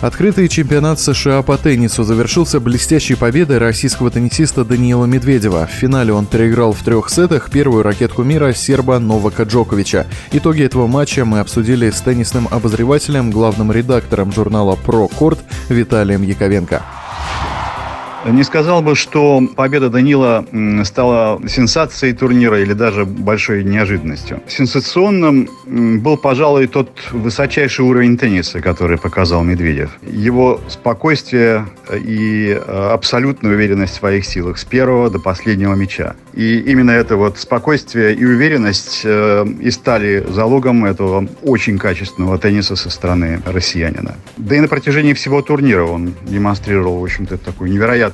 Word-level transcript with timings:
Открытый 0.00 0.46
чемпионат 0.46 1.00
США 1.00 1.42
по 1.42 1.58
теннису 1.58 2.04
завершился 2.04 2.60
блестящей 2.60 3.16
победой 3.16 3.58
российского 3.58 4.12
теннисиста 4.12 4.64
Даниила 4.64 5.06
Медведева. 5.06 5.66
В 5.66 5.74
финале 5.74 6.12
он 6.12 6.26
переиграл 6.26 6.72
в 6.72 6.84
трех 6.84 7.10
сетах 7.10 7.50
первую 7.50 7.82
ракетку 7.82 8.22
мира 8.22 8.52
серба 8.52 9.00
Новака 9.00 9.42
Джоковича. 9.42 10.06
Итоги 10.30 10.62
этого 10.62 10.86
матча 10.86 11.24
мы 11.24 11.40
обсудили 11.40 11.90
с 11.90 12.00
теннисным 12.00 12.46
обозревателем, 12.48 13.32
главным 13.32 13.72
редактором 13.72 14.30
журнала 14.30 14.76
«Про 14.76 15.08
Корт» 15.08 15.40
Виталием 15.68 16.22
Яковенко. 16.22 16.80
Не 18.26 18.42
сказал 18.42 18.82
бы, 18.82 18.94
что 18.96 19.42
победа 19.56 19.90
Данила 19.90 20.44
стала 20.84 21.40
сенсацией 21.48 22.14
турнира 22.14 22.60
или 22.60 22.72
даже 22.72 23.04
большой 23.04 23.64
неожиданностью. 23.64 24.42
Сенсационным 24.48 25.48
был, 25.66 26.16
пожалуй, 26.16 26.66
тот 26.66 26.90
высочайший 27.12 27.84
уровень 27.84 28.18
тенниса, 28.18 28.60
который 28.60 28.98
показал 28.98 29.44
Медведев. 29.44 29.90
Его 30.02 30.60
спокойствие 30.68 31.66
и 31.94 32.48
э, 32.50 32.90
абсолютная 32.92 33.52
уверенность 33.52 33.94
в 33.94 33.96
своих 33.96 34.24
силах 34.24 34.58
с 34.58 34.64
первого 34.64 35.10
до 35.10 35.18
последнего 35.18 35.74
мяча. 35.74 36.16
И 36.34 36.58
именно 36.60 36.90
это 36.90 37.16
вот 37.16 37.38
спокойствие 37.38 38.14
и 38.14 38.24
уверенность 38.24 39.02
э, 39.04 39.46
и 39.60 39.70
стали 39.70 40.24
залогом 40.28 40.84
этого 40.84 41.26
очень 41.42 41.78
качественного 41.78 42.38
тенниса 42.38 42.76
со 42.76 42.90
стороны 42.90 43.40
россиянина. 43.46 44.16
Да 44.36 44.56
и 44.56 44.60
на 44.60 44.68
протяжении 44.68 45.12
всего 45.14 45.40
турнира 45.42 45.84
он 45.84 46.14
демонстрировал, 46.26 47.00
в 47.00 47.04
общем-то, 47.04 47.38
такую 47.38 47.70
невероятную 47.70 48.07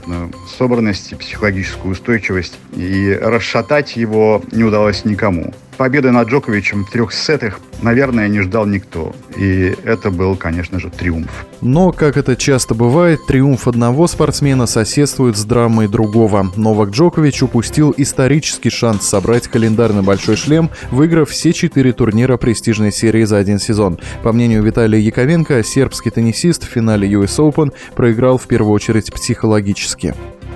собранность 0.59 1.13
и 1.13 1.15
психологическую 1.15 1.93
устойчивость. 1.93 2.59
И 2.77 3.19
расшатать 3.21 3.97
его 3.97 4.43
не 4.53 4.65
удалось 4.65 5.05
никому. 5.05 5.53
Победы 5.77 6.11
над 6.13 6.29
Джоковичем 6.29 6.85
в 6.85 6.91
трех 6.91 7.13
сетах, 7.13 7.59
наверное, 7.85 8.29
не 8.29 8.41
ждал 8.41 8.67
никто. 8.67 9.15
И 9.37 9.77
это 9.85 10.11
был, 10.11 10.35
конечно 10.37 10.81
же, 10.81 10.91
триумф. 10.91 11.47
Но, 11.61 11.93
как 11.93 12.17
это 12.17 12.35
часто 12.35 12.75
бывает, 12.75 13.21
триумф 13.29 13.69
одного 13.69 14.07
спортсмена 14.07 14.67
соседствует 14.67 15.37
с 15.37 15.45
драмой 15.45 15.87
другого. 15.87 16.51
Новак 16.57 16.91
Джокович 16.91 17.43
упустил 17.43 17.95
исторический 17.97 18.71
шанс 18.71 19.07
собрать 19.07 19.47
календарный 19.49 20.03
большой 20.03 20.37
шлем, 20.37 20.71
выиграв 20.91 21.31
все 21.31 21.53
четыре 21.53 21.93
турнира 21.93 22.37
престижной 22.37 22.91
серии 22.91 23.25
за 23.25 23.37
один 23.37 23.59
сезон. 23.59 23.99
По 24.23 24.33
мнению 24.33 24.63
Виталия 24.63 25.01
Яковенко, 25.01 25.63
сербский 25.63 26.11
теннисист 26.11 26.65
в 26.65 26.69
финале 26.69 27.09
US 27.13 27.39
Open 27.39 27.73
проиграл 27.95 28.39
в 28.39 28.47
первую 28.47 28.73
очередь 28.73 29.13
психологически. 29.13 30.15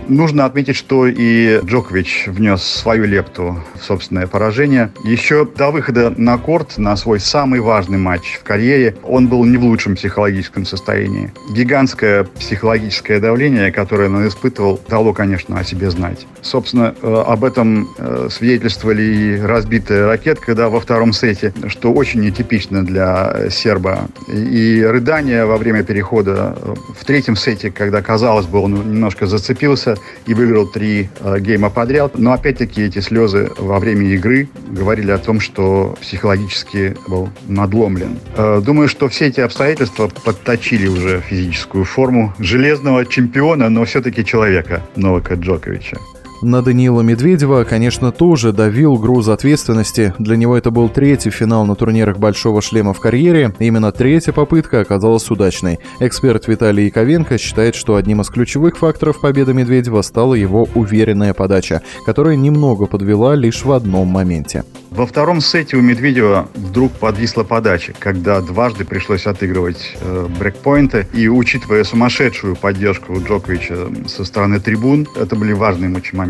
Нужно 0.08 0.46
отметить, 0.46 0.74
что 0.74 1.06
и 1.06 1.60
Джокович 1.62 2.24
внес 2.28 2.62
свою 2.62 3.04
лепту 3.04 3.62
в 3.74 3.84
собственное 3.84 4.26
поражение. 4.26 4.90
Еще 5.04 5.44
до 5.44 5.70
выхода 5.70 6.14
на 6.16 6.38
корт, 6.38 6.78
на 6.78 6.96
свой 6.96 7.20
самый 7.20 7.60
важный 7.60 7.98
матч 7.98 8.38
в 8.40 8.42
карьере, 8.42 8.96
он 9.02 9.28
был 9.28 9.44
не 9.44 9.58
в 9.58 9.64
лучшем 9.64 9.96
психологическом 9.96 10.64
состоянии. 10.64 11.30
Гигантское 11.52 12.24
психологическое 12.24 13.20
давление, 13.20 13.70
которое 13.70 14.08
он 14.08 14.26
испытывал, 14.26 14.80
дало, 14.88 15.12
конечно, 15.12 15.58
о 15.58 15.64
себе 15.64 15.90
знать. 15.90 16.26
Собственно, 16.40 16.94
э, 17.02 17.24
об 17.26 17.44
этом 17.44 17.90
э, 17.98 18.28
свидетельствовали 18.30 19.02
и 19.02 19.40
разбитая 19.40 20.06
ракетка 20.06 20.54
да, 20.54 20.70
во 20.70 20.80
втором 20.80 21.12
сете, 21.12 21.52
что 21.66 21.92
очень 21.92 22.20
нетипично 22.20 22.82
для 22.82 23.50
серба. 23.50 24.08
И 24.28 24.82
рыдание 24.82 25.44
во 25.44 25.58
время 25.58 25.82
перехода 25.82 26.56
в 26.98 27.04
третьем 27.04 27.36
сете, 27.36 27.70
когда, 27.70 28.00
казалось 28.00 28.46
бы, 28.46 28.60
он 28.60 28.72
немножко 28.72 29.26
зацепился, 29.26 29.97
и 30.26 30.34
выиграл 30.34 30.66
три 30.66 31.08
э, 31.20 31.40
гейма 31.40 31.70
подряд. 31.70 32.18
Но 32.18 32.32
опять-таки 32.32 32.82
эти 32.82 33.00
слезы 33.00 33.50
во 33.58 33.78
время 33.78 34.06
игры 34.08 34.48
говорили 34.68 35.10
о 35.10 35.18
том, 35.18 35.40
что 35.40 35.96
психологически 36.00 36.96
был 37.08 37.28
надломлен. 37.46 38.18
Э, 38.36 38.60
думаю, 38.64 38.88
что 38.88 39.08
все 39.08 39.26
эти 39.26 39.40
обстоятельства 39.40 40.10
подточили 40.24 40.86
уже 40.88 41.20
физическую 41.20 41.84
форму 41.84 42.34
железного 42.38 43.04
чемпиона, 43.06 43.68
но 43.68 43.84
все-таки 43.84 44.24
человека 44.24 44.82
Новака 44.96 45.34
Джоковича. 45.34 45.98
На 46.40 46.62
Даниила 46.62 47.00
Медведева, 47.00 47.64
конечно, 47.64 48.12
тоже 48.12 48.52
давил 48.52 48.94
груз 48.96 49.26
ответственности. 49.26 50.14
Для 50.20 50.36
него 50.36 50.56
это 50.56 50.70
был 50.70 50.88
третий 50.88 51.30
финал 51.30 51.66
на 51.66 51.74
турнирах 51.74 52.18
«Большого 52.18 52.62
шлема» 52.62 52.94
в 52.94 53.00
карьере. 53.00 53.52
Именно 53.58 53.90
третья 53.90 54.30
попытка 54.30 54.80
оказалась 54.80 55.28
удачной. 55.30 55.80
Эксперт 55.98 56.46
Виталий 56.46 56.86
Яковенко 56.86 57.38
считает, 57.38 57.74
что 57.74 57.96
одним 57.96 58.20
из 58.20 58.28
ключевых 58.28 58.76
факторов 58.78 59.20
победы 59.20 59.52
Медведева 59.52 60.02
стала 60.02 60.34
его 60.34 60.68
уверенная 60.76 61.34
подача, 61.34 61.82
которая 62.06 62.36
немного 62.36 62.86
подвела 62.86 63.34
лишь 63.34 63.64
в 63.64 63.72
одном 63.72 64.06
моменте. 64.06 64.62
Во 64.90 65.06
втором 65.06 65.40
сете 65.40 65.76
у 65.76 65.80
Медведева 65.80 66.48
вдруг 66.54 66.92
подвисла 66.92 67.42
подача, 67.42 67.94
когда 67.98 68.40
дважды 68.40 68.84
пришлось 68.84 69.26
отыгрывать 69.26 69.96
э, 70.00 70.28
брекпоинты. 70.38 71.08
И 71.12 71.28
учитывая 71.28 71.82
сумасшедшую 71.82 72.54
поддержку 72.54 73.20
Джоковича 73.20 73.88
со 74.06 74.24
стороны 74.24 74.60
трибун, 74.60 75.08
это 75.16 75.34
были 75.34 75.52
важные 75.52 75.90
очень. 75.90 76.27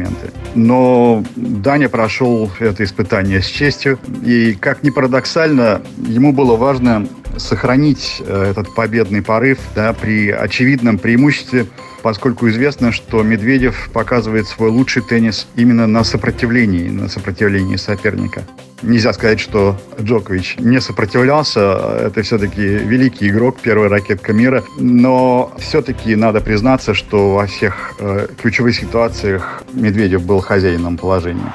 Но 0.54 1.24
Даня 1.36 1.88
прошел 1.88 2.50
это 2.58 2.84
испытание 2.84 3.42
с 3.42 3.46
честью. 3.46 3.98
И, 4.24 4.54
как 4.54 4.82
ни 4.82 4.90
парадоксально, 4.90 5.82
ему 6.06 6.32
было 6.32 6.56
важно 6.56 7.06
сохранить 7.36 8.20
э, 8.20 8.50
этот 8.50 8.74
победный 8.74 9.22
порыв 9.22 9.58
да, 9.74 9.92
при 9.92 10.30
очевидном 10.30 10.98
преимуществе 10.98 11.66
поскольку 12.02 12.48
известно, 12.48 12.92
что 12.92 13.22
Медведев 13.22 13.90
показывает 13.92 14.46
свой 14.46 14.70
лучший 14.70 15.02
теннис 15.02 15.46
именно 15.56 15.86
на 15.86 16.04
сопротивлении, 16.04 16.88
на 16.88 17.08
сопротивлении 17.08 17.76
соперника. 17.76 18.44
Нельзя 18.82 19.12
сказать, 19.12 19.40
что 19.40 19.76
Джокович 20.00 20.56
не 20.58 20.80
сопротивлялся. 20.80 21.60
Это 22.06 22.22
все-таки 22.22 22.62
великий 22.62 23.28
игрок, 23.28 23.56
первая 23.60 23.88
ракетка 23.88 24.32
мира. 24.32 24.62
Но 24.76 25.52
все-таки 25.58 26.14
надо 26.14 26.40
признаться, 26.40 26.94
что 26.94 27.34
во 27.34 27.46
всех 27.46 27.94
э, 27.98 28.28
ключевых 28.40 28.76
ситуациях 28.76 29.64
Медведев 29.72 30.22
был 30.22 30.40
хозяином 30.40 30.96
положения. 30.96 31.52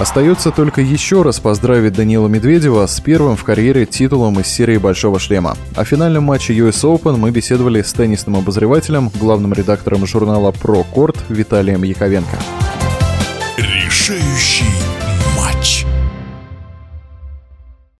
Остается 0.00 0.50
только 0.50 0.80
еще 0.80 1.20
раз 1.20 1.40
поздравить 1.40 1.92
Данила 1.92 2.26
Медведева 2.26 2.86
с 2.86 2.98
первым 3.00 3.36
в 3.36 3.44
карьере 3.44 3.84
титулом 3.84 4.40
из 4.40 4.46
серии 4.46 4.78
«Большого 4.78 5.18
шлема». 5.18 5.58
О 5.76 5.84
финальном 5.84 6.24
матче 6.24 6.54
US 6.54 6.84
Open 6.84 7.18
мы 7.18 7.30
беседовали 7.30 7.82
с 7.82 7.92
теннисным 7.92 8.36
обозревателем, 8.36 9.10
главным 9.20 9.52
редактором 9.52 10.06
журнала 10.06 10.52
«Про 10.52 10.84
Корт» 10.84 11.18
Виталием 11.28 11.82
Яковенко. 11.82 12.38